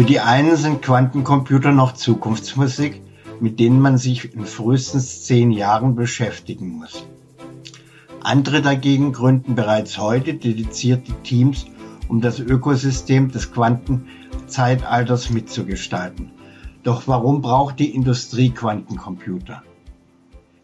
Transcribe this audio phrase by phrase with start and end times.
[0.00, 3.02] Für die einen sind Quantencomputer noch Zukunftsmusik,
[3.38, 7.04] mit denen man sich in frühestens zehn Jahren beschäftigen muss.
[8.22, 11.66] Andere dagegen gründen bereits heute dedizierte Teams,
[12.08, 16.30] um das Ökosystem des Quantenzeitalters mitzugestalten.
[16.82, 19.62] Doch warum braucht die Industrie Quantencomputer?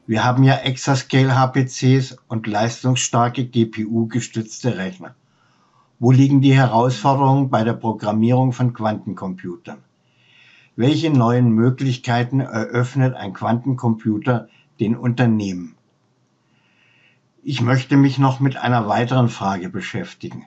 [0.07, 5.14] Wir haben ja Exascale-HPCs und leistungsstarke GPU-gestützte Rechner.
[5.99, 9.79] Wo liegen die Herausforderungen bei der Programmierung von Quantencomputern?
[10.77, 15.75] Welche neuen Möglichkeiten eröffnet ein Quantencomputer den Unternehmen?
[17.43, 20.45] Ich möchte mich noch mit einer weiteren Frage beschäftigen.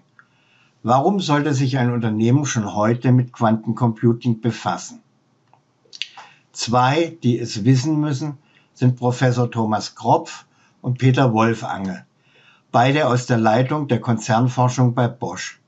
[0.83, 5.01] Warum sollte sich ein Unternehmen schon heute mit Quantencomputing befassen?
[6.51, 8.37] Zwei, die es wissen müssen,
[8.75, 10.45] sind Professor Thomas Kropf
[10.83, 12.05] und Peter Wolfangel,
[12.71, 15.59] beide aus der Leitung der Konzernforschung bei Bosch.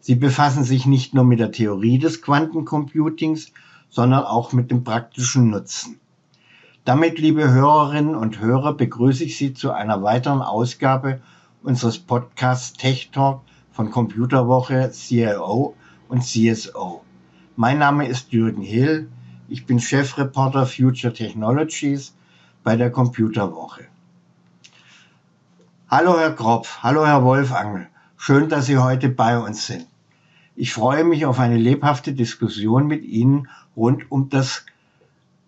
[0.00, 3.52] Sie befassen sich nicht nur mit der Theorie des Quantencomputings,
[3.90, 6.00] sondern auch mit dem praktischen Nutzen.
[6.86, 11.20] Damit, liebe Hörerinnen und Hörer, begrüße ich Sie zu einer weiteren Ausgabe
[11.62, 15.74] unseres Podcasts Tech Talk von Computerwoche CIO
[16.08, 17.02] und CSO.
[17.56, 19.10] Mein Name ist Jürgen Hill.
[19.48, 22.14] Ich bin Chefreporter Future Technologies
[22.64, 23.84] bei der Computerwoche.
[25.90, 27.88] Hallo Herr Kropf, hallo Herr Wolfangel.
[28.16, 29.88] Schön, dass Sie heute bei uns sind.
[30.54, 34.64] Ich freue mich auf eine lebhafte Diskussion mit Ihnen rund um das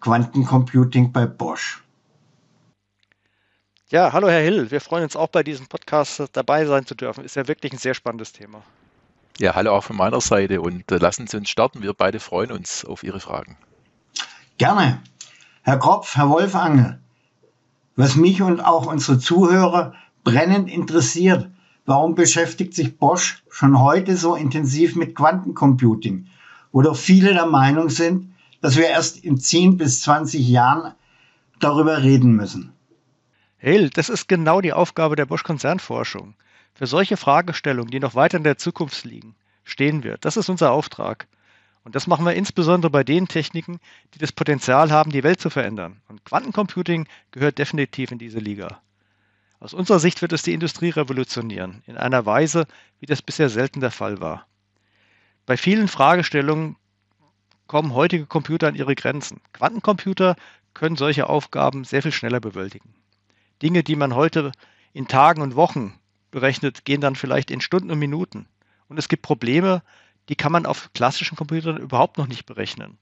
[0.01, 1.85] Quantencomputing bei Bosch.
[3.91, 4.73] Ja, hallo Herr Hill.
[4.73, 7.23] Wir freuen uns auch bei diesem Podcast dabei sein zu dürfen.
[7.25, 8.65] Ist ja wirklich ein sehr spannendes Thema.
[9.39, 11.83] Ja, hallo auch von meiner Seite und äh, lassen Sie uns starten.
[11.83, 13.57] Wir beide freuen uns auf Ihre Fragen.
[14.59, 15.01] Gerne.
[15.63, 16.98] Herr Kropf, Herr Wolfangel,
[17.95, 21.51] was mich und auch unsere Zuhörer brennend interessiert.
[21.84, 26.27] Warum beschäftigt sich Bosch schon heute so intensiv mit Quantencomputing,
[26.70, 30.95] wo doch viele der Meinung sind, dass wir erst in 10 bis 20 Jahren
[31.58, 32.73] darüber reden müssen?
[33.58, 36.35] Hill, das ist genau die Aufgabe der Bosch-Konzernforschung.
[36.75, 40.19] Für solche Fragestellungen, die noch weiter in der Zukunft liegen, stehen wir.
[40.19, 41.27] Das ist unser Auftrag.
[41.85, 43.79] Und das machen wir insbesondere bei den Techniken,
[44.14, 46.01] die das Potenzial haben, die Welt zu verändern.
[46.08, 48.80] Und Quantencomputing gehört definitiv in diese Liga.
[49.62, 52.67] Aus unserer Sicht wird es die Industrie revolutionieren, in einer Weise,
[52.98, 54.48] wie das bisher selten der Fall war.
[55.46, 56.74] Bei vielen Fragestellungen
[57.68, 59.40] kommen heutige Computer an ihre Grenzen.
[59.52, 60.34] Quantencomputer
[60.74, 62.92] können solche Aufgaben sehr viel schneller bewältigen.
[63.62, 64.51] Dinge, die man heute
[64.95, 65.96] in Tagen und Wochen
[66.33, 68.48] berechnet, gehen dann vielleicht in Stunden und Minuten.
[68.89, 69.84] Und es gibt Probleme,
[70.28, 72.98] die kann man auf klassischen Computern überhaupt noch nicht berechnen.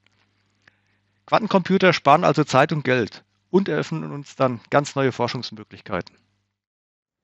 [1.24, 6.20] Quantencomputer sparen also Zeit und Geld und eröffnen uns dann ganz neue Forschungsmöglichkeiten.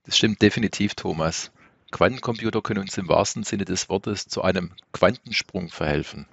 [0.07, 1.51] Das stimmt definitiv, Thomas.
[1.91, 6.27] Quantencomputer können uns im wahrsten Sinne des Wortes zu einem Quantensprung verhelfen.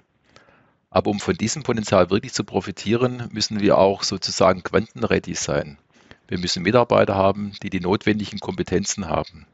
[0.90, 5.76] Aber um von diesem Potenzial wirklich zu profitieren, müssen wir auch sozusagen quantenready sein.
[6.28, 9.44] Wir müssen Mitarbeiter haben, die die notwendigen Kompetenzen haben.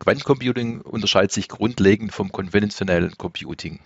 [0.00, 3.78] Quantencomputing unterscheidet sich grundlegend vom konventionellen Computing.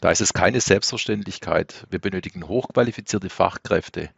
[0.00, 1.86] Da ist es keine Selbstverständlichkeit.
[1.88, 4.10] Wir benötigen hochqualifizierte Fachkräfte,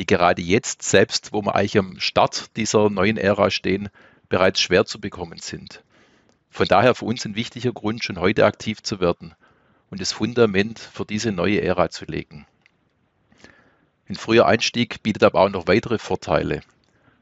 [0.00, 3.90] die gerade jetzt, selbst wo wir eigentlich am Start dieser neuen Ära stehen,
[4.30, 5.84] bereits schwer zu bekommen sind.
[6.48, 9.34] Von daher für uns ein wichtiger Grund, schon heute aktiv zu werden
[9.90, 12.46] und das Fundament für diese neue Ära zu legen.
[14.08, 16.62] Ein früher Einstieg bietet aber auch noch weitere Vorteile.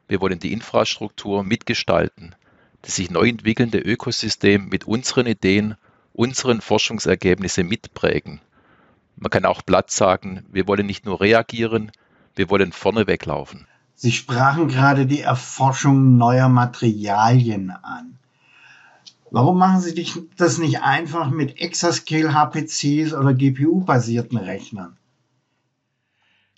[0.07, 2.37] Wir wollen die Infrastruktur mitgestalten,
[2.83, 5.75] das sich neu entwickelnde Ökosystem mit unseren Ideen,
[6.13, 8.41] unseren Forschungsergebnissen mitprägen.
[9.17, 11.91] Man kann auch platt sagen, wir wollen nicht nur reagieren,
[12.39, 13.67] wir wollen vorne weglaufen.
[13.95, 18.17] Sie sprachen gerade die Erforschung neuer Materialien an.
[19.31, 20.07] Warum machen Sie
[20.37, 24.97] das nicht einfach mit Exascale HPCs oder GPU-basierten Rechnern?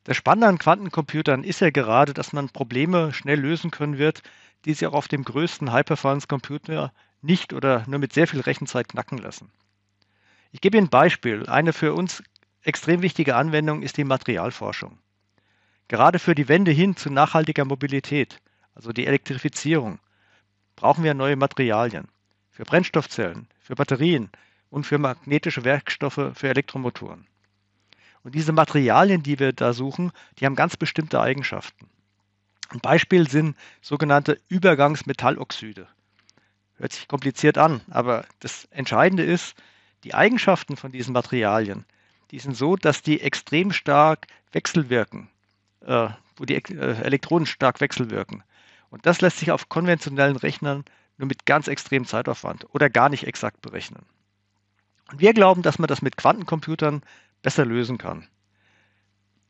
[0.05, 4.23] Das Spannende an Quantencomputern ist ja gerade, dass man Probleme schnell lösen können wird,
[4.65, 6.93] die sich auch auf dem größten High-Performance-Computer
[7.23, 9.51] nicht oder nur mit sehr viel Rechenzeit knacken lassen.
[10.53, 11.47] Ich gebe Ihnen ein Beispiel.
[11.47, 12.23] Eine für uns
[12.63, 14.99] extrem wichtige Anwendung ist die Materialforschung.
[15.91, 18.41] Gerade für die Wende hin zu nachhaltiger Mobilität,
[18.77, 19.99] also die Elektrifizierung,
[20.77, 22.07] brauchen wir neue Materialien.
[22.49, 24.31] Für Brennstoffzellen, für Batterien
[24.69, 27.27] und für magnetische Werkstoffe für Elektromotoren.
[28.23, 31.91] Und diese Materialien, die wir da suchen, die haben ganz bestimmte Eigenschaften.
[32.69, 35.89] Ein Beispiel sind sogenannte Übergangsmetalloxide.
[36.77, 39.57] Hört sich kompliziert an, aber das Entscheidende ist,
[40.05, 41.85] die Eigenschaften von diesen Materialien,
[42.31, 45.29] die sind so, dass die extrem stark wechselwirken
[45.85, 48.43] äh, wo die äh, Elektronen stark wechselwirken.
[48.91, 50.85] Und das lässt sich auf konventionellen Rechnern
[51.17, 54.05] nur mit ganz extremem Zeitaufwand oder gar nicht exakt berechnen.
[55.11, 57.03] Und wir glauben, dass man das mit Quantencomputern
[57.43, 58.27] besser lösen kann.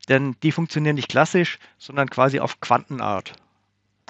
[0.09, 3.33] Denn die funktionieren nicht klassisch, sondern quasi auf Quantenart.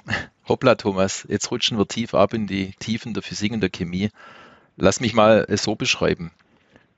[0.48, 4.10] Hoppla, Thomas, jetzt rutschen wir tief ab in die Tiefen der Physik und der Chemie.
[4.76, 6.32] Lass mich mal es so beschreiben.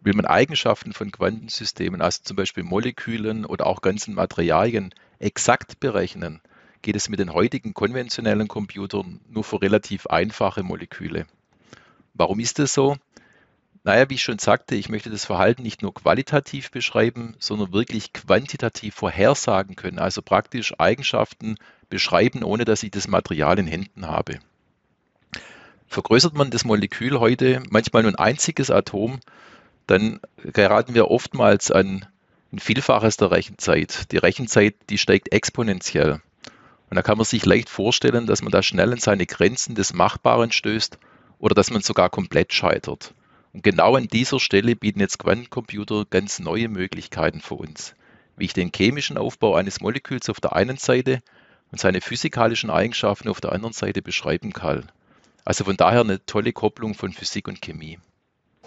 [0.00, 6.40] Will man Eigenschaften von Quantensystemen, also zum Beispiel Molekülen oder auch ganzen Materialien, exakt berechnen,
[6.82, 11.26] geht es mit den heutigen konventionellen Computern nur für relativ einfache Moleküle.
[12.14, 12.96] Warum ist das so?
[13.82, 18.14] Naja, wie ich schon sagte, ich möchte das Verhalten nicht nur qualitativ beschreiben, sondern wirklich
[18.14, 21.56] quantitativ vorhersagen können, also praktisch Eigenschaften
[21.90, 24.38] beschreiben, ohne dass ich das Material in Händen habe.
[25.86, 29.20] Vergrößert man das Molekül heute manchmal nur ein einziges Atom,
[29.86, 32.06] dann geraten wir oftmals an
[32.54, 34.12] ein Vielfaches der Rechenzeit.
[34.12, 36.20] Die Rechenzeit, die steigt exponentiell.
[36.88, 39.92] Und da kann man sich leicht vorstellen, dass man da schnell an seine Grenzen des
[39.92, 40.98] Machbaren stößt
[41.38, 43.12] oder dass man sogar komplett scheitert.
[43.52, 47.96] Und genau an dieser Stelle bieten jetzt Quantencomputer ganz neue Möglichkeiten für uns,
[48.36, 51.22] wie ich den chemischen Aufbau eines Moleküls auf der einen Seite
[51.72, 54.92] und seine physikalischen Eigenschaften auf der anderen Seite beschreiben kann.
[55.44, 57.98] Also von daher eine tolle Kopplung von Physik und Chemie.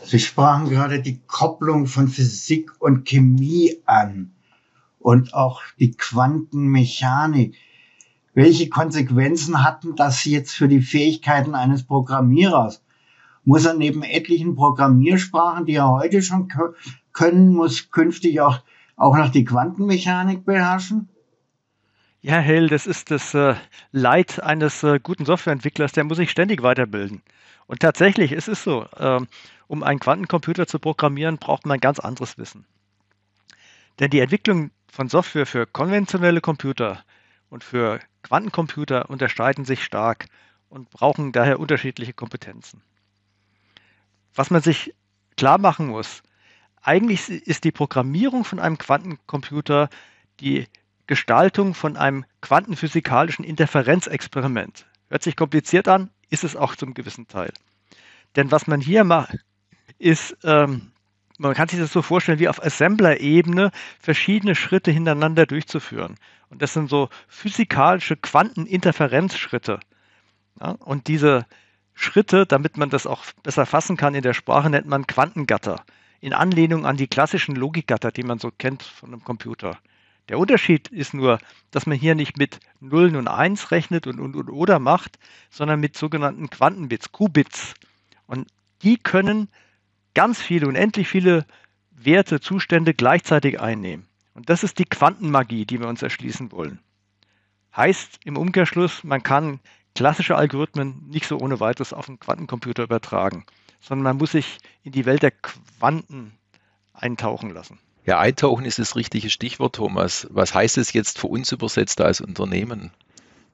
[0.04, 4.32] Sie sprachen gerade die Kopplung von Physik und Chemie an
[5.00, 7.56] und auch die Quantenmechanik.
[8.34, 12.82] Welche Konsequenzen hatten das jetzt für die Fähigkeiten eines Programmierers?
[13.48, 16.50] muss er neben etlichen Programmiersprachen, die er heute schon
[17.14, 18.60] können muss, künftig auch,
[18.98, 21.08] auch noch die Quantenmechanik beherrschen?
[22.20, 23.56] Ja, Hell, das ist das äh,
[23.94, 27.22] Leid eines äh, guten Softwareentwicklers, der muss sich ständig weiterbilden.
[27.68, 29.20] Und tatsächlich ist es so, äh,
[29.68, 32.66] um einen Quantencomputer zu programmieren, braucht man ganz anderes Wissen.
[34.00, 37.04] Denn die Entwicklung von Software für konventionelle Computer
[37.50, 40.28] und für Quantencomputer unterscheiden sich stark
[40.70, 42.82] und brauchen daher unterschiedliche Kompetenzen
[44.38, 44.94] was man sich
[45.36, 46.24] klar machen muss,
[46.82, 49.90] eigentlich ist die Programmierung von einem Quantencomputer
[50.40, 50.68] die
[51.08, 54.86] Gestaltung von einem quantenphysikalischen Interferenzexperiment.
[55.10, 57.52] Hört sich kompliziert an, ist es auch zum gewissen Teil.
[58.36, 59.38] Denn was man hier macht,
[59.98, 60.92] ist, ähm,
[61.38, 66.16] man kann sich das so vorstellen, wie auf Assembler-Ebene verschiedene Schritte hintereinander durchzuführen.
[66.50, 69.80] Und das sind so physikalische Quanteninterferenzschritte.
[70.60, 71.46] Ja, und diese
[71.94, 75.84] Schritte, damit man das auch besser fassen kann in der Sprache, nennt man Quantengatter.
[76.20, 79.78] In Anlehnung an die klassischen Logikgatter, die man so kennt von einem Computer.
[80.30, 81.40] Der Unterschied ist nur,
[81.72, 85.18] dass man hier nicht mit Nullen und Eins rechnet und, und, und oder macht,
[85.50, 87.76] sondern mit sogenannten Quantenbits, Qubits.
[88.26, 88.48] Und
[88.82, 89.48] die können
[90.14, 91.46] ganz viele, unendlich viele
[91.92, 94.06] Werte, Zustände gleichzeitig einnehmen.
[94.34, 96.80] Und das ist die Quantenmagie, die wir uns erschließen wollen.
[97.76, 99.60] Heißt im Umkehrschluss, man kann
[99.96, 103.46] klassische Algorithmen nicht so ohne weiteres auf einen Quantencomputer übertragen,
[103.80, 106.34] sondern man muss sich in die Welt der Quanten
[106.94, 107.80] eintauchen lassen.
[108.08, 110.28] Ja, eintauchen ist das richtige Stichwort, Thomas.
[110.30, 112.92] Was heißt es jetzt für uns übersetzt als Unternehmen?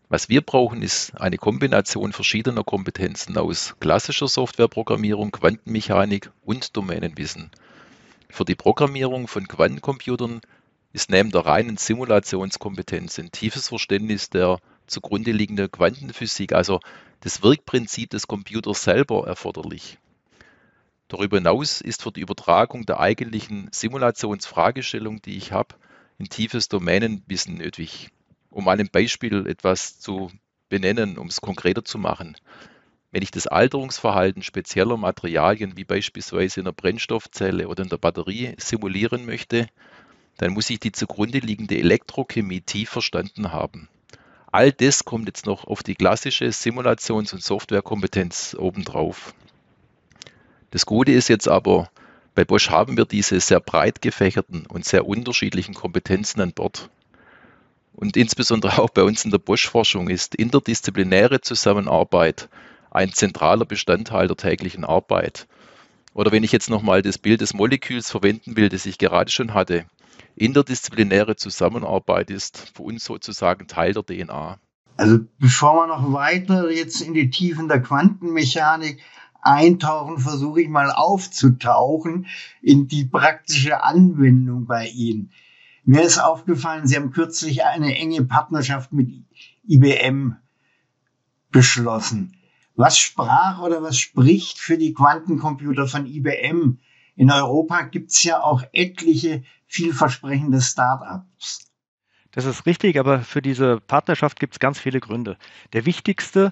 [0.10, 7.50] Was wir brauchen, ist eine Kombination verschiedener Kompetenzen aus klassischer Softwareprogrammierung, Quantenmechanik und Domänenwissen.
[8.30, 10.42] Für die Programmierung von Quantencomputern
[10.92, 16.80] ist neben der reinen Simulationskompetenz ein tiefes Verständnis der zugrunde liegende Quantenphysik, also
[17.22, 19.98] das Wirkprinzip des Computers selber erforderlich.
[21.08, 25.76] Darüber hinaus ist für die Übertragung der eigentlichen Simulationsfragestellung, die ich habe,
[26.20, 28.10] ein tiefes Domänenwissen nötig.
[28.50, 30.32] Um an einem Beispiel etwas zu
[30.70, 32.38] benennen, um es konkreter zu machen.
[33.12, 38.56] Wenn ich das Alterungsverhalten spezieller Materialien wie beispielsweise in der Brennstoffzelle oder in der Batterie
[38.58, 39.68] simulieren möchte,
[40.38, 43.88] dann muss ich die zugrunde liegende Elektrochemie tief verstanden haben.
[44.52, 49.34] All das kommt jetzt noch auf die klassische Simulations- und Softwarekompetenz obendrauf.
[50.74, 51.92] Das Gute ist jetzt aber,
[52.34, 56.90] bei Bosch haben wir diese sehr breit gefächerten und sehr unterschiedlichen Kompetenzen an Bord.
[57.94, 62.50] Und insbesondere auch bei uns in der Bosch-Forschung ist interdisziplinäre Zusammenarbeit
[62.90, 65.46] ein zentraler Bestandteil der täglichen Arbeit.
[66.16, 69.54] Oder wenn ich jetzt nochmal das Bild des Moleküls verwenden will, das ich gerade schon
[69.54, 69.86] hatte,
[70.36, 74.58] interdisziplinäre Zusammenarbeit ist für uns sozusagen Teil der DNA.
[74.98, 79.04] Also bevor wir noch weiter jetzt in die Tiefen der Quantenmechanik
[79.44, 82.28] eintauchen, versuche ich mal aufzutauchen
[82.62, 85.32] in die praktische Anwendung bei Ihnen.
[85.86, 89.12] Mir ist aufgefallen, Sie haben kürzlich eine enge Partnerschaft mit
[89.68, 90.38] IBM
[91.52, 92.38] beschlossen.
[92.76, 96.80] Was sprach oder was spricht für die Quantencomputer von IBM?
[97.16, 101.70] In Europa gibt's ja auch etliche vielversprechende Startups.
[102.32, 105.38] Das ist richtig, aber für diese Partnerschaft gibt es ganz viele Gründe.
[105.74, 106.52] Der wichtigste,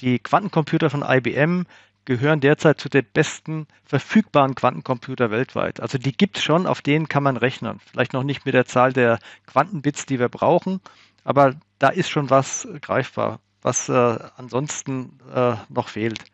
[0.00, 1.64] die Quantencomputer von IBM
[2.04, 5.80] gehören derzeit zu den besten verfügbaren Quantencomputer weltweit.
[5.80, 7.80] Also die gibt es schon, auf denen kann man rechnen.
[7.90, 10.80] Vielleicht noch nicht mit der Zahl der Quantenbits, die wir brauchen,
[11.24, 16.24] aber da ist schon was greifbar, was äh, ansonsten äh, noch fehlt.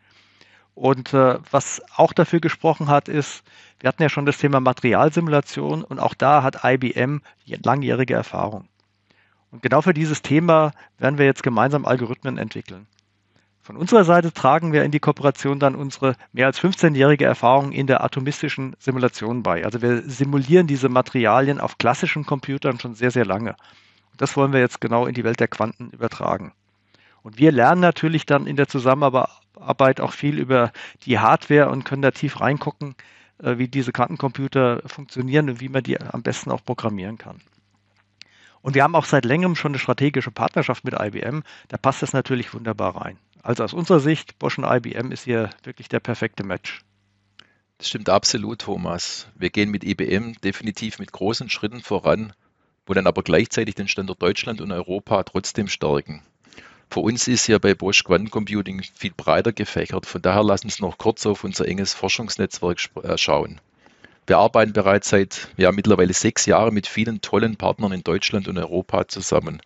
[0.73, 3.43] Und äh, was auch dafür gesprochen hat, ist,
[3.79, 8.67] wir hatten ja schon das Thema Materialsimulation und auch da hat IBM langjährige Erfahrung.
[9.51, 12.87] Und genau für dieses Thema werden wir jetzt gemeinsam Algorithmen entwickeln.
[13.61, 17.87] Von unserer Seite tragen wir in die Kooperation dann unsere mehr als 15-jährige Erfahrung in
[17.87, 19.63] der atomistischen Simulation bei.
[19.63, 23.55] Also wir simulieren diese Materialien auf klassischen Computern schon sehr, sehr lange.
[24.17, 26.53] Das wollen wir jetzt genau in die Welt der Quanten übertragen.
[27.21, 30.71] Und wir lernen natürlich dann in der Zusammenarbeit auch viel über
[31.05, 32.95] die Hardware und können da tief reingucken,
[33.43, 37.39] äh, wie diese Quantencomputer funktionieren und wie man die am besten auch programmieren kann.
[38.61, 41.43] Und wir haben auch seit längerem schon eine strategische Partnerschaft mit IBM.
[41.69, 43.17] Da passt das natürlich wunderbar rein.
[43.41, 46.83] Also aus unserer Sicht, Bosch und IBM ist hier wirklich der perfekte Match.
[47.77, 49.27] Das stimmt absolut, Thomas.
[49.35, 52.33] Wir gehen mit IBM definitiv mit großen Schritten voran,
[52.85, 56.21] wo dann aber gleichzeitig den Standort Deutschland und Europa trotzdem stärken.
[56.91, 60.07] Für uns ist ja bei Bosch Quantencomputing viel breiter gefächert.
[60.07, 63.61] Von daher lassen uns noch kurz auf unser enges Forschungsnetzwerk äh, schauen.
[64.25, 68.57] Wir arbeiten bereits seit ja, mittlerweile sechs Jahren mit vielen tollen Partnern in Deutschland und
[68.57, 69.61] Europa zusammen.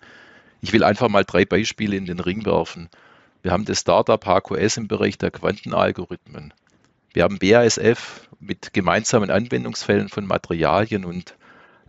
[0.62, 2.90] Ich will einfach mal drei Beispiele in den Ring werfen.
[3.44, 6.54] Wir haben das Startup HQS im Bereich der Quantenalgorithmen.
[7.14, 11.36] Wir haben BASF mit gemeinsamen Anwendungsfällen von Materialien und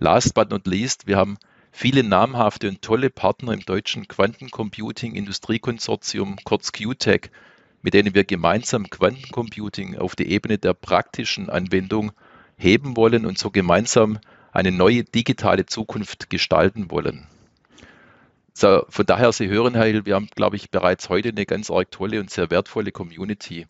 [0.01, 1.39] last but not least, wir haben
[1.71, 7.31] viele namhafte und tolle Partner im deutschen Quantencomputing-Industriekonsortium, kurz QTech,
[7.83, 12.11] mit denen wir gemeinsam Quantencomputing auf die Ebene der praktischen Anwendung
[12.57, 14.19] heben wollen und so gemeinsam
[14.51, 17.29] eine neue digitale Zukunft gestalten wollen.
[18.57, 21.73] So, von daher, Sie hören, Herr Hill, wir haben, glaube ich, bereits heute eine ganz
[21.73, 23.67] arg tolle und sehr wertvolle Community.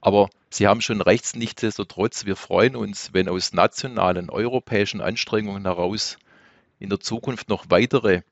[0.00, 6.16] Aber Sie haben schon recht, nichtsdestotrotz, wir freuen uns, wenn aus nationalen, europäischen Anstrengungen heraus
[6.78, 8.22] in der Zukunft noch weitere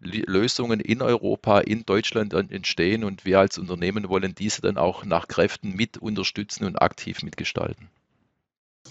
[0.00, 5.26] Lösungen in Europa, in Deutschland entstehen und wir als Unternehmen wollen diese dann auch nach
[5.26, 7.88] Kräften mit unterstützen und aktiv mitgestalten.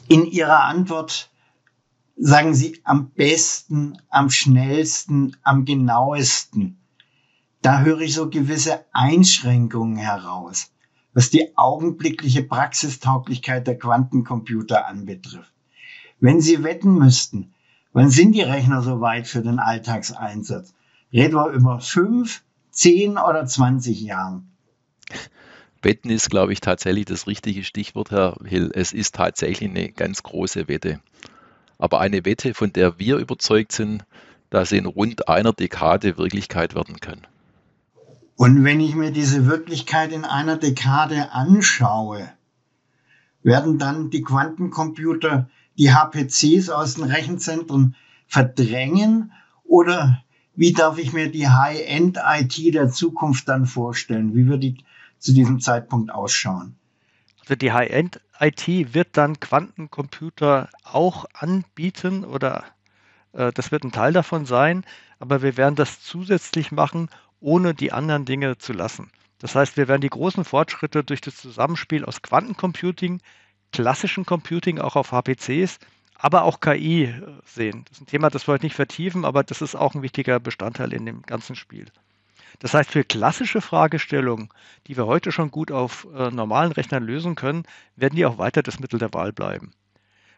[0.10, 1.30] In Ihrer Antwort
[2.16, 6.78] sagen Sie am besten, am schnellsten, am genauesten.
[7.62, 10.72] Da höre ich so gewisse Einschränkungen heraus,
[11.14, 15.52] was die augenblickliche Praxistauglichkeit der Quantencomputer anbetrifft.
[16.20, 17.56] Wenn Sie wetten müssten,
[17.96, 20.74] Wann sind die Rechner soweit für den Alltagseinsatz?
[21.14, 24.52] Reden wir über fünf, zehn oder zwanzig Jahren?
[25.82, 28.70] Wetten ist, glaube ich, tatsächlich das richtige Stichwort, Herr Hill.
[28.74, 31.00] Es ist tatsächlich eine ganz große Wette.
[31.78, 34.06] Aber eine Wette, von der wir überzeugt sind,
[34.50, 37.22] dass sie in rund einer Dekade Wirklichkeit werden kann.
[38.36, 42.30] Und wenn ich mir diese Wirklichkeit in einer Dekade anschaue,
[43.44, 47.96] werden dann die Quantencomputer die HPCs aus den Rechenzentren
[48.28, 49.32] verdrängen
[49.64, 50.24] oder
[50.56, 54.36] wie darf ich mir die High-End-IT der Zukunft dann vorstellen?
[54.36, 54.78] Wie wird die
[55.20, 56.76] zu diesem Zeitpunkt ausschauen?
[57.42, 57.72] Also die
[58.40, 62.64] High-End-IT wird dann Quantencomputer auch anbieten oder
[63.34, 64.86] äh, das wird ein Teil davon sein,
[65.20, 69.12] aber wir werden das zusätzlich machen, ohne die anderen Dinge zu lassen.
[69.40, 73.22] Das heißt, wir werden die großen Fortschritte durch das Zusammenspiel aus Quantencomputing,
[73.72, 75.80] klassischen Computing auch auf HPCs,
[76.18, 77.86] aber auch KI äh, sehen.
[77.90, 80.40] Das ist ein Thema, das wir heute nicht vertiefen, aber das ist auch ein wichtiger
[80.40, 81.88] Bestandteil in dem ganzen Spiel.
[82.60, 84.50] Das heißt, für klassische Fragestellungen,
[84.88, 87.64] die wir heute schon gut auf äh, normalen Rechnern lösen können,
[87.96, 89.74] werden die auch weiter das Mittel der Wahl bleiben.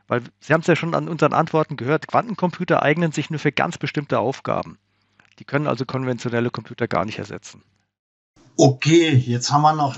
[0.08, 3.52] Weil Sie haben es ja schon an unseren Antworten gehört, Quantencomputer eignen sich nur für
[3.52, 4.78] ganz bestimmte Aufgaben.
[5.40, 7.62] Die können also konventionelle Computer gar nicht ersetzen.
[8.56, 9.98] Okay, jetzt haben wir noch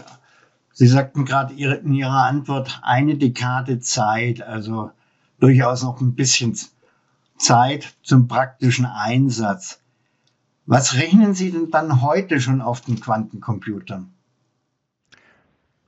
[0.80, 4.92] Sie sagten gerade in Ihrer Antwort eine Dekade Zeit, also
[5.38, 6.58] durchaus noch ein bisschen
[7.38, 9.82] Zeit zum praktischen Einsatz.
[10.72, 14.14] Was rechnen Sie denn dann heute schon auf den Quantencomputern?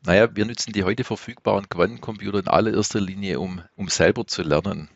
[0.04, 4.90] Naja, wir nutzen die heute verfügbaren Quantencomputer in allererster Linie, um, um selber zu lernen.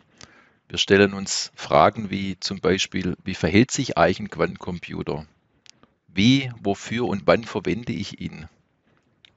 [0.67, 5.27] Wir stellen uns Fragen wie zum Beispiel, wie verhält sich eigentlich ein Quantencomputer?
[6.07, 8.47] Wie, wofür und wann verwende ich ihn?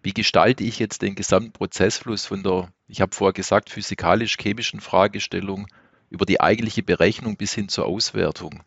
[0.02, 5.66] wie gestalte ich jetzt den gesamten Prozessfluss von der, ich habe vorher gesagt, physikalisch-chemischen Fragestellung
[6.08, 8.62] über die eigentliche Berechnung bis hin zur Auswertung?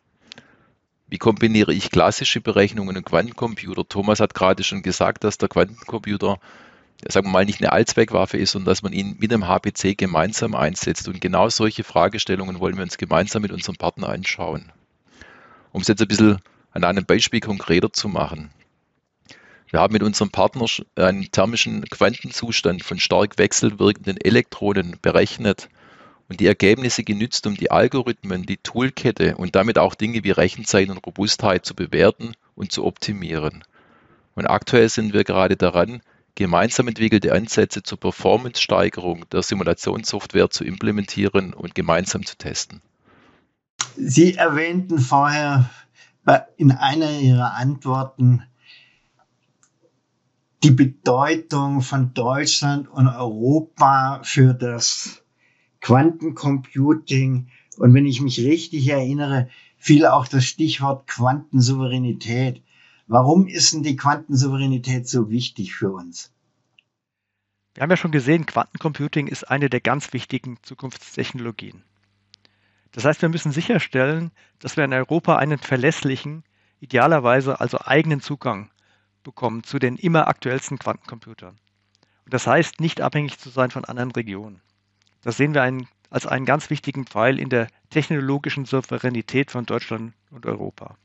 [1.12, 3.86] Wie kombiniere ich klassische Berechnungen und Quantencomputer?
[3.86, 6.38] Thomas hat gerade schon gesagt, dass der Quantencomputer,
[7.06, 10.54] sagen wir mal, nicht eine Allzweckwaffe ist, sondern dass man ihn mit dem HPC gemeinsam
[10.54, 11.08] einsetzt.
[11.08, 14.72] Und genau solche Fragestellungen wollen wir uns gemeinsam mit unserem Partner anschauen.
[15.72, 16.38] Um es jetzt ein bisschen
[16.70, 18.50] an einem Beispiel konkreter zu machen.
[19.68, 20.64] Wir haben mit unserem Partner
[20.96, 25.68] einen thermischen Quantenzustand von stark wechselwirkenden Elektronen berechnet
[26.32, 30.88] und die Ergebnisse genützt, um die Algorithmen, die Toolkette und damit auch Dinge wie Rechenzeit
[30.88, 33.62] und Robustheit zu bewerten und zu optimieren.
[34.34, 36.00] Und aktuell sind wir gerade daran,
[36.34, 42.80] gemeinsam entwickelte Ansätze zur Performance-Steigerung der Simulationssoftware zu implementieren und gemeinsam zu testen.
[43.98, 45.68] Sie erwähnten vorher
[46.56, 48.42] in einer Ihrer Antworten
[50.62, 55.21] die Bedeutung von Deutschland und Europa für das
[55.82, 57.48] Quantencomputing.
[57.76, 62.62] Und wenn ich mich richtig erinnere, fiel auch das Stichwort Quantensouveränität.
[63.08, 66.32] Warum ist denn die Quantensouveränität so wichtig für uns?
[67.74, 71.82] Wir haben ja schon gesehen, Quantencomputing ist eine der ganz wichtigen Zukunftstechnologien.
[72.92, 76.44] Das heißt, wir müssen sicherstellen, dass wir in Europa einen verlässlichen,
[76.80, 78.70] idealerweise also eigenen Zugang
[79.24, 81.56] bekommen zu den immer aktuellsten Quantencomputern.
[82.24, 84.60] Und das heißt, nicht abhängig zu sein von anderen Regionen.
[85.22, 90.14] Das sehen wir einen, als einen ganz wichtigen Pfeil in der technologischen Souveränität von Deutschland
[90.30, 90.96] und Europa.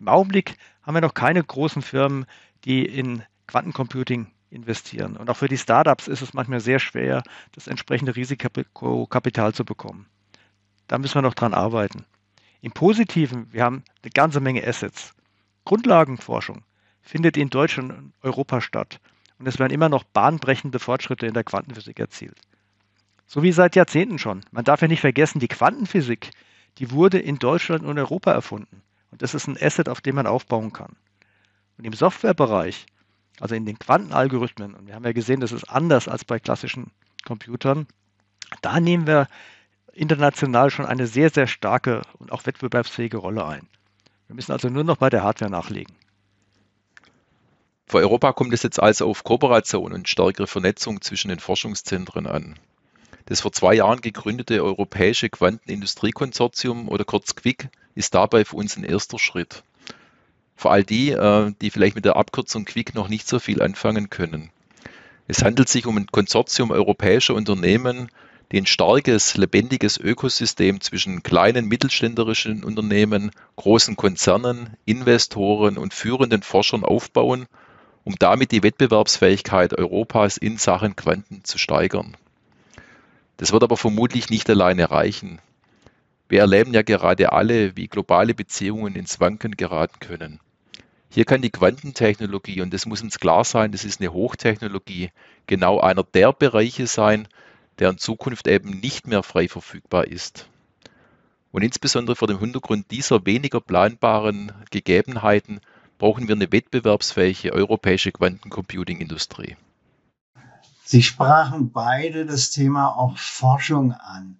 [0.00, 2.26] Im Augenblick haben wir noch keine großen Firmen,
[2.64, 5.16] die in Quantencomputing investieren.
[5.16, 10.06] Und auch für die Startups ist es manchmal sehr schwer, das entsprechende Risikokapital zu bekommen.
[10.86, 12.04] Da müssen wir noch dran arbeiten.
[12.60, 15.14] Im Positiven, wir haben eine ganze Menge Assets.
[15.64, 16.62] Grundlagenforschung
[17.02, 19.00] findet in Deutschland und Europa statt.
[19.38, 22.38] Und es werden immer noch bahnbrechende Fortschritte in der Quantenphysik erzielt.
[23.34, 24.44] So wie seit Jahrzehnten schon.
[24.52, 26.30] Man darf ja nicht vergessen, die Quantenphysik,
[26.78, 28.80] die wurde in Deutschland und Europa erfunden.
[29.10, 30.94] Und das ist ein Asset, auf dem man aufbauen kann.
[31.76, 32.86] Und im Softwarebereich,
[33.40, 36.92] also in den Quantenalgorithmen, und wir haben ja gesehen, das ist anders als bei klassischen
[37.24, 37.88] Computern,
[38.62, 39.26] da nehmen wir
[39.92, 43.66] international schon eine sehr, sehr starke und auch wettbewerbsfähige Rolle ein.
[44.28, 45.96] Wir müssen also nur noch bei der Hardware nachlegen.
[47.88, 52.60] Für Europa kommt es jetzt also auf Kooperation und stärkere Vernetzung zwischen den Forschungszentren an.
[53.26, 58.84] Das vor zwei Jahren gegründete Europäische Quantenindustriekonsortium oder kurz QUIC ist dabei für uns ein
[58.84, 59.62] erster Schritt.
[60.56, 64.10] Für all die, äh, die vielleicht mit der Abkürzung QUIC noch nicht so viel anfangen
[64.10, 64.50] können.
[65.26, 68.10] Es handelt sich um ein Konsortium europäischer Unternehmen,
[68.52, 76.84] die ein starkes, lebendiges Ökosystem zwischen kleinen mittelständischen Unternehmen, großen Konzernen, Investoren und führenden Forschern
[76.84, 77.46] aufbauen,
[78.04, 82.18] um damit die Wettbewerbsfähigkeit Europas in Sachen Quanten zu steigern.
[83.36, 85.40] Das wird aber vermutlich nicht alleine reichen.
[86.28, 90.40] Wir erleben ja gerade alle, wie globale Beziehungen ins Wanken geraten können.
[91.10, 95.10] Hier kann die Quantentechnologie, und das muss uns klar sein, das ist eine Hochtechnologie,
[95.46, 97.28] genau einer der Bereiche sein,
[97.78, 100.48] der in Zukunft eben nicht mehr frei verfügbar ist.
[101.52, 105.60] Und insbesondere vor dem Hintergrund dieser weniger planbaren Gegebenheiten
[105.98, 109.56] brauchen wir eine wettbewerbsfähige europäische Quantencomputing-Industrie.
[110.86, 114.36] Sie sprachen beide das Thema auch Forschung an.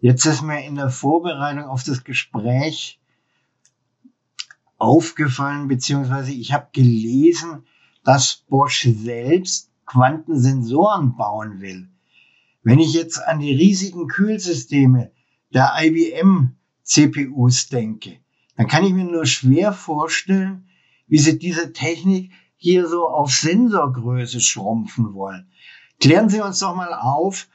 [0.00, 3.00] Jetzt ist mir in der Vorbereitung auf das Gespräch
[4.78, 7.66] aufgefallen, beziehungsweise ich habe gelesen,
[8.04, 11.88] dass Bosch selbst Quantensensoren bauen will.
[12.62, 15.10] Wenn ich jetzt an die riesigen Kühlsysteme
[15.52, 18.20] der IBM CPUs denke,
[18.56, 20.68] dann kann ich mir nur schwer vorstellen,
[21.08, 25.50] wie sie diese Technik hier so auf Sensorgröße schrumpfen wollen.
[26.00, 27.46] Klären Sie uns doch mal auf,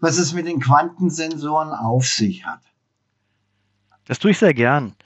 [0.00, 2.60] was es mit den Quantensensoren auf sich hat.
[4.04, 4.96] Das tue ich sehr gern.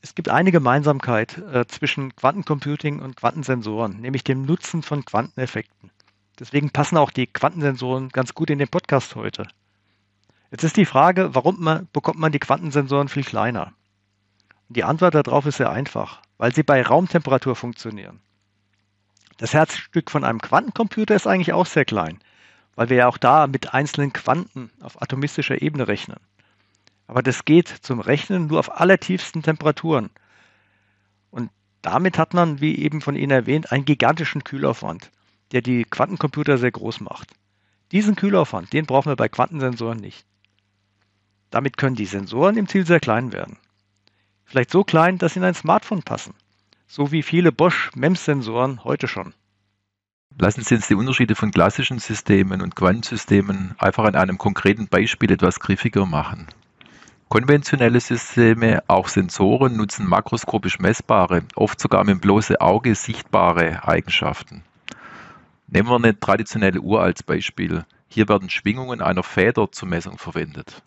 [0.00, 5.90] Es gibt eine Gemeinsamkeit äh, zwischen Quantencomputing und Quantensensoren, nämlich dem Nutzen von Quanteneffekten.
[6.38, 9.46] Deswegen passen auch die Quantensensoren ganz gut in den Podcast heute.
[10.50, 13.74] Jetzt ist die Frage, warum man, bekommt man die Quantensensoren viel kleiner?
[14.68, 18.20] Und die Antwort darauf ist sehr einfach, weil sie bei Raumtemperatur funktionieren.
[19.40, 22.18] Das Herzstück von einem Quantencomputer ist eigentlich auch sehr klein,
[22.74, 26.18] weil wir ja auch da mit einzelnen Quanten auf atomistischer Ebene rechnen.
[27.06, 30.10] Aber das geht zum Rechnen nur auf allertiefsten Temperaturen.
[31.30, 31.48] Und
[31.80, 35.10] damit hat man, wie eben von Ihnen erwähnt, einen gigantischen Kühlaufwand,
[35.52, 37.30] der die Quantencomputer sehr groß macht.
[37.92, 40.26] Diesen Kühlaufwand, den brauchen wir bei Quantensensoren nicht.
[41.48, 43.56] Damit können die Sensoren im Ziel sehr klein werden.
[44.44, 46.34] Vielleicht so klein, dass sie in ein Smartphone passen
[46.90, 49.32] so wie viele Bosch MEMS-Sensoren heute schon.
[50.36, 55.30] Lassen Sie uns die Unterschiede von klassischen Systemen und Quantensystemen einfach an einem konkreten Beispiel
[55.30, 56.48] etwas griffiger machen.
[57.28, 64.64] Konventionelle Systeme, auch Sensoren, nutzen makroskopisch messbare, oft sogar mit dem bloßen Auge sichtbare Eigenschaften.
[65.68, 67.84] Nehmen wir eine traditionelle Uhr als Beispiel.
[68.08, 70.82] Hier werden Schwingungen einer Feder zur Messung verwendet.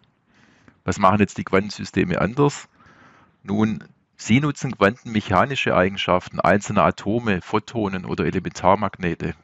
[0.84, 2.68] Was machen jetzt die Quantensysteme anders?
[3.44, 3.86] Nun,
[4.26, 9.36] Sie nutzen quantenmechanische Eigenschaften einzelner Atome, Photonen oder Elementarmagnete.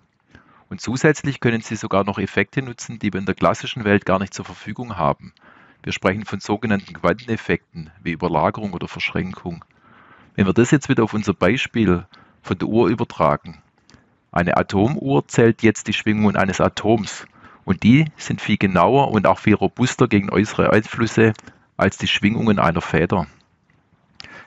[0.69, 4.19] Und zusätzlich können Sie sogar noch Effekte nutzen, die wir in der klassischen Welt gar
[4.19, 5.33] nicht zur Verfügung haben.
[5.83, 9.65] Wir sprechen von sogenannten Quanteneffekten wie Überlagerung oder Verschränkung.
[10.35, 12.05] Wenn wir das jetzt wieder auf unser Beispiel
[12.41, 13.61] von der Uhr übertragen.
[14.31, 17.27] Eine Atomuhr zählt jetzt die Schwingungen eines Atoms
[17.65, 21.33] und die sind viel genauer und auch viel robuster gegen äußere Einflüsse
[21.75, 23.27] als die Schwingungen einer Feder.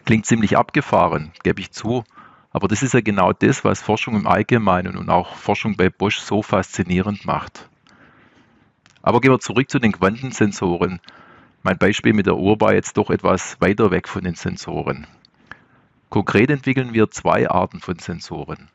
[0.04, 2.04] Klingt ziemlich abgefahren, gebe ich zu,
[2.50, 6.18] aber das ist ja genau das, was Forschung im Allgemeinen und auch Forschung bei Bosch
[6.18, 7.68] so faszinierend macht.
[9.00, 11.00] Aber gehen wir zurück zu den Quantensensoren.
[11.62, 15.06] Mein Beispiel mit der Uhr war jetzt doch etwas weiter weg von den Sensoren.
[16.08, 18.68] Konkret entwickeln wir zwei Arten von Sensoren.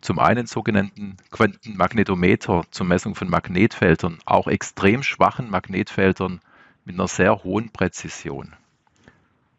[0.00, 6.40] Zum einen sogenannten Quantenmagnetometer zur Messung von Magnetfeldern, auch extrem schwachen Magnetfeldern
[6.84, 8.54] mit einer sehr hohen Präzision.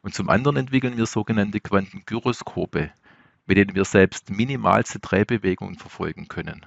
[0.05, 2.91] Und zum anderen entwickeln wir sogenannte Quantengyroskope,
[3.47, 6.63] mit denen wir selbst minimalste Drehbewegungen verfolgen können.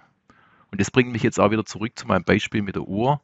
[0.73, 3.21] Und das bringt mich jetzt auch wieder zurück zu meinem Beispiel mit der Uhr.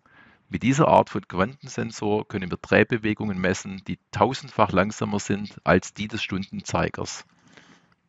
[0.48, 6.06] Mit dieser Art von Quantensensor können wir Drehbewegungen messen, die tausendfach langsamer sind als die
[6.06, 7.26] des Stundenzeigers.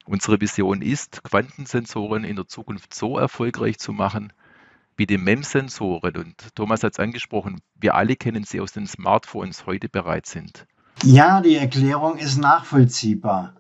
[0.06, 4.32] Unsere Vision ist, Quantensensoren in der Zukunft so erfolgreich zu machen,
[4.96, 6.18] wie die MEM-Sensoren.
[6.18, 10.68] Und Thomas hat es angesprochen, wir alle kennen sie aus den Smartphones heute bereit sind.
[11.04, 13.54] Ja, die Erklärung ist nachvollziehbar.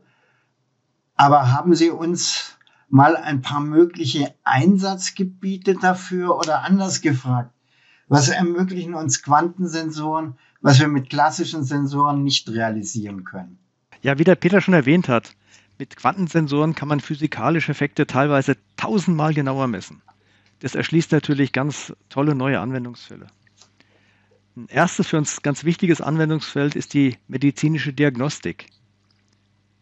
[1.16, 2.58] Aber haben Sie uns
[2.90, 7.52] mal ein paar mögliche Einsatzgebiete dafür oder anders gefragt?
[8.08, 13.58] Was ermöglichen uns Quantensensoren, was wir mit klassischen Sensoren nicht realisieren können?
[14.02, 15.36] Ja, wie der Peter schon erwähnt hat,
[15.78, 20.02] mit Quantensensoren kann man physikalische Effekte teilweise tausendmal genauer messen.
[20.60, 23.28] Das erschließt natürlich ganz tolle neue Anwendungsfälle.
[24.56, 28.68] Ein erstes für uns ganz wichtiges Anwendungsfeld ist die medizinische Diagnostik.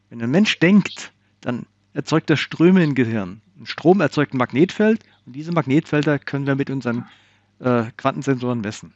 [0.09, 3.41] Wenn ein Mensch denkt, dann erzeugt er Ströme im Gehirn.
[3.59, 7.05] Ein Strom erzeugt ein Magnetfeld und diese Magnetfelder können wir mit unseren
[7.59, 8.95] äh, Quantensensoren messen.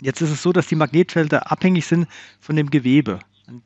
[0.00, 2.06] Jetzt ist es so, dass die Magnetfelder abhängig sind
[2.38, 3.18] von dem Gewebe.
[3.48, 3.62] Ein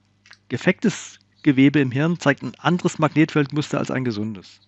[0.50, 4.60] defektes Gewebe im Hirn zeigt ein anderes Magnetfeldmuster als ein gesundes.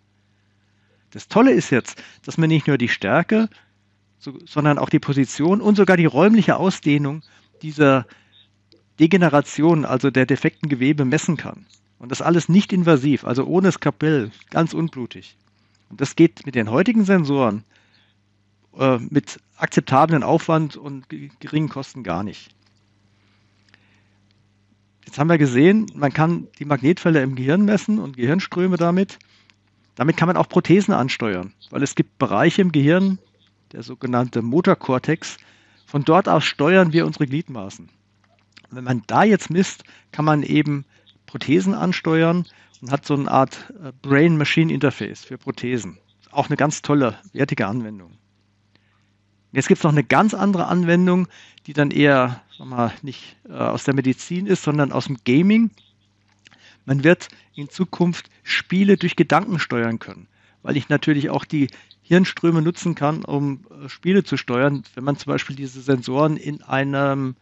[1.10, 3.48] Das Tolle ist jetzt, dass man nicht nur die Stärke,
[4.18, 7.22] sondern auch die Position und sogar die räumliche Ausdehnung
[7.62, 8.06] dieser
[8.98, 11.66] Degeneration, also der defekten Gewebe, messen kann.
[11.98, 15.36] Und das alles nicht invasiv, also ohne Skapell, ganz unblutig.
[15.90, 17.64] Und das geht mit den heutigen Sensoren
[18.78, 22.50] äh, mit akzeptablen Aufwand und geringen Kosten gar nicht.
[25.06, 29.18] Jetzt haben wir gesehen, man kann die Magnetfelder im Gehirn messen und Gehirnströme damit.
[29.94, 33.18] Damit kann man auch Prothesen ansteuern, weil es gibt Bereiche im Gehirn,
[33.72, 35.36] der sogenannte Motorkortex.
[35.86, 37.88] Von dort aus steuern wir unsere Gliedmaßen.
[38.70, 40.84] wenn man da jetzt misst, kann man eben
[41.26, 42.46] Prothesen ansteuern
[42.80, 45.98] und hat so eine Art äh, Brain-Machine-Interface für Prothesen.
[46.30, 48.12] Auch eine ganz tolle, wertige Anwendung.
[49.52, 51.28] Jetzt gibt es noch eine ganz andere Anwendung,
[51.66, 55.70] die dann eher mal, nicht äh, aus der Medizin ist, sondern aus dem Gaming.
[56.84, 60.26] Man wird in Zukunft Spiele durch Gedanken steuern können,
[60.62, 61.68] weil ich natürlich auch die
[62.06, 64.82] Hirnströme nutzen kann, um äh, Spiele zu steuern.
[64.94, 67.34] Wenn man zum Beispiel diese Sensoren in einem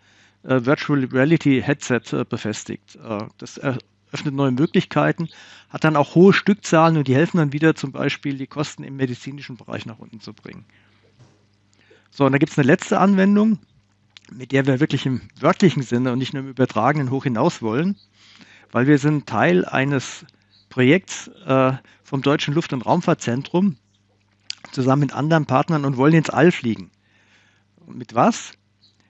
[0.44, 2.96] äh, Virtual Reality Headset äh, befestigt.
[3.38, 5.29] Das eröffnet neue Möglichkeiten,
[5.68, 8.96] hat dann auch hohe Stückzahlen und die helfen dann wieder zum Beispiel die Kosten im
[8.96, 10.64] medizinischen Bereich nach unten zu bringen.
[12.11, 13.59] So, und da gibt es eine letzte Anwendung,
[14.33, 17.96] mit der wir wirklich im wörtlichen Sinne und nicht nur im übertragenen hoch hinaus wollen,
[18.70, 20.25] weil wir sind Teil eines
[20.68, 21.72] Projekts äh,
[22.05, 23.77] vom Deutschen Luft- und Raumfahrtzentrum
[24.73, 26.91] zusammen mit anderen Partnern und wollen ins All fliegen.
[27.87, 28.53] Und mit was?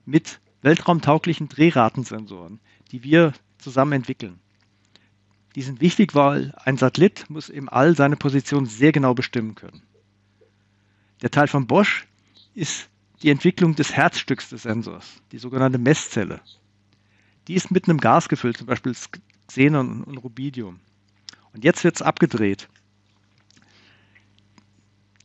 [0.05, 4.38] Mit weltraumtauglichen Drehratensensoren, die wir zusammen entwickeln.
[5.55, 9.83] Die sind wichtig, weil ein Satellit muss im All seine Position sehr genau bestimmen können.
[11.20, 12.07] Der Teil von Bosch
[12.55, 12.88] ist
[13.22, 16.40] die Entwicklung des Herzstücks des Sensors, die sogenannte Messzelle.
[17.48, 18.94] Die ist mit einem Gas gefüllt, zum Beispiel
[19.46, 20.81] Xenon und Rubidium.
[21.53, 22.68] Und jetzt wird es abgedreht.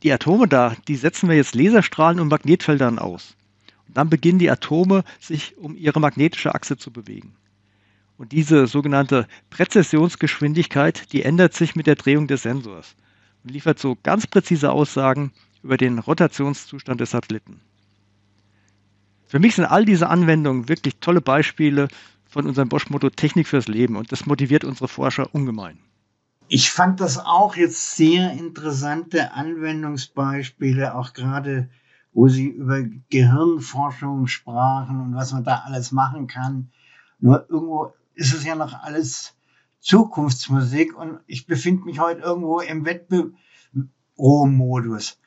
[0.02, 3.36] Die Atome da, die setzen wir jetzt Laserstrahlen und Magnetfeldern aus.
[3.88, 7.34] Und dann beginnen die Atome sich um ihre magnetische Achse zu bewegen.
[8.16, 12.94] Und diese sogenannte Präzessionsgeschwindigkeit, die ändert sich mit der Drehung des Sensors
[13.42, 15.32] und liefert so ganz präzise Aussagen
[15.62, 17.60] über den Rotationszustand des Satelliten.
[19.26, 21.88] Für mich sind all diese Anwendungen wirklich tolle Beispiele
[22.28, 25.78] von unserem Bosch-Motto Technik fürs Leben und das motiviert unsere Forscher ungemein.
[26.50, 31.68] Ich fand das auch jetzt sehr interessante Anwendungsbeispiele, auch gerade
[32.14, 32.80] wo Sie über
[33.10, 36.70] Gehirnforschung sprachen und was man da alles machen kann.
[37.20, 39.36] Nur irgendwo ist es ja noch alles
[39.80, 45.20] Zukunftsmusik und ich befinde mich heute irgendwo im Wettbüro-Modus.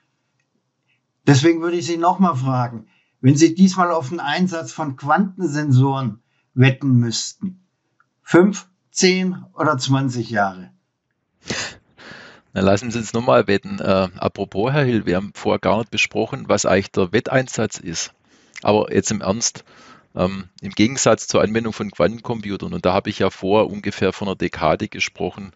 [1.27, 2.88] Deswegen würde ich Sie nochmal fragen,
[3.21, 6.23] wenn Sie diesmal auf den Einsatz von Quantensensoren
[6.55, 7.63] wetten müssten,
[8.23, 10.71] fünf, zehn oder zwanzig Jahre?
[12.54, 13.80] Na, lassen Sie uns nochmal wetten.
[13.80, 18.13] Äh, apropos, Herr Hill, wir haben vorher gar nicht besprochen, was eigentlich der Wetteinsatz ist.
[18.62, 19.63] Aber jetzt im Ernst,
[20.15, 24.27] ähm, im Gegensatz zur Anwendung von Quantencomputern, und da habe ich ja vor ungefähr von
[24.27, 25.54] einer Dekade gesprochen,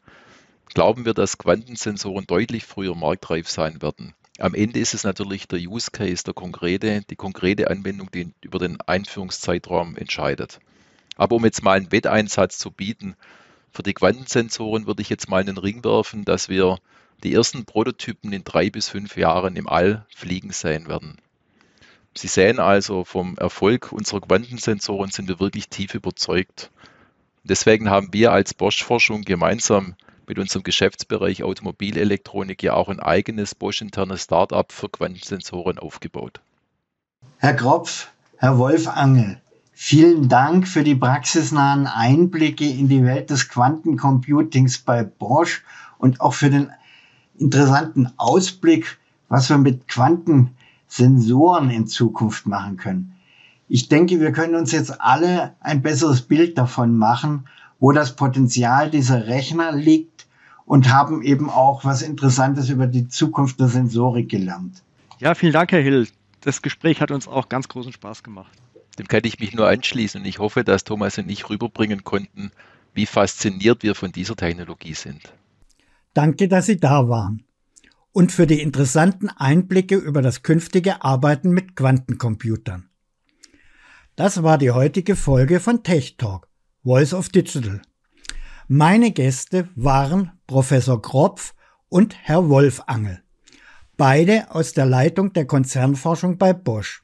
[0.73, 4.13] glauben wir, dass Quantensensoren deutlich früher marktreif sein werden.
[4.39, 8.59] Am Ende ist es natürlich der Use Case, der konkrete, die konkrete Anwendung, die über
[8.59, 10.59] den Einführungszeitraum entscheidet.
[11.15, 13.15] Aber um jetzt mal einen Wetteinsatz zu bieten,
[13.75, 16.77] für die Quantensensoren würde ich jetzt mal einen Ring werfen, dass wir
[17.23, 21.17] die ersten Prototypen in drei bis fünf Jahren im All fliegen sehen werden.
[22.15, 26.71] Sie sehen also, vom Erfolg unserer Quantensensoren sind wir wirklich tief überzeugt.
[27.43, 33.55] Deswegen haben wir als Bosch Forschung gemeinsam mit unserem Geschäftsbereich Automobilelektronik ja auch ein eigenes
[33.55, 36.39] Bosch-internes Startup für Quantensensoren aufgebaut.
[37.39, 38.07] Herr Kropf,
[38.37, 39.41] Herr Wolfangel,
[39.77, 45.63] Vielen Dank für die praxisnahen Einblicke in die Welt des Quantencomputings bei Bosch
[45.97, 46.71] und auch für den
[47.37, 53.17] interessanten Ausblick, was wir mit Quantensensoren in Zukunft machen können.
[53.67, 58.89] Ich denke, wir können uns jetzt alle ein besseres Bild davon machen, wo das Potenzial
[58.89, 60.25] dieser Rechner liegt
[60.65, 64.81] und haben eben auch was Interessantes über die Zukunft der Sensorik gelernt.
[65.19, 66.07] Ja, vielen Dank, Herr Hill.
[66.39, 68.57] Das Gespräch hat uns auch ganz großen Spaß gemacht.
[68.95, 72.51] Dem kann ich mich nur anschließen und ich hoffe, dass Thomas und ich rüberbringen konnten,
[72.93, 75.21] wie fasziniert wir von dieser Technologie sind.
[76.13, 77.43] Danke, dass Sie da waren
[78.15, 82.87] und für die interessanten Einblicke über das künftige Arbeiten mit Quantencomputern.
[84.15, 86.47] Das war die heutige Folge von Tech Talk,
[86.85, 87.81] Voice of Digital.
[88.69, 91.53] Meine Gäste waren Professor Kropf
[91.89, 93.21] und Herr Wolfangel,
[93.97, 97.01] beide aus der Leitung der Konzernforschung bei Bosch.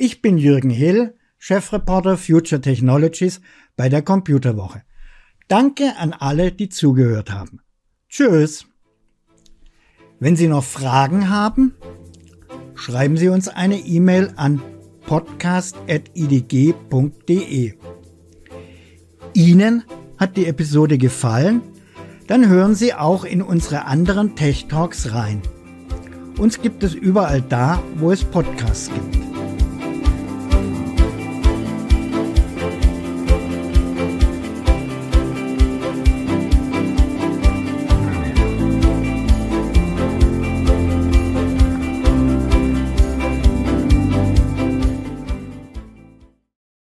[0.00, 3.40] Ich bin Jürgen Hill, Chefreporter Future Technologies
[3.74, 4.82] bei der Computerwoche.
[5.48, 7.58] Danke an alle, die zugehört haben.
[8.08, 8.66] Tschüss.
[10.20, 11.74] Wenn Sie noch Fragen haben,
[12.76, 14.62] schreiben Sie uns eine E-Mail an
[15.04, 17.74] podcast.idg.de.
[19.34, 19.82] Ihnen
[20.16, 21.60] hat die Episode gefallen?
[22.28, 25.42] Dann hören Sie auch in unsere anderen Tech Talks rein.
[26.38, 29.27] Uns gibt es überall da, wo es Podcasts gibt.